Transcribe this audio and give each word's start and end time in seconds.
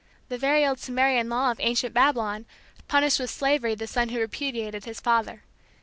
The 0.29 0.37
very 0.39 0.65
old 0.65 0.79
Sumerian 0.79 1.29
law 1.29 1.51
of 1.51 1.59
ancient 1.59 1.93
Babylon 1.93 2.47
punished 2.87 3.19
with 3.19 3.29
slavery 3.29 3.75
the 3.75 3.85
son 3.85 4.09
who 4.09 4.17
repudiated 4.19 4.85
his 4.85 4.99
father. 4.99 5.43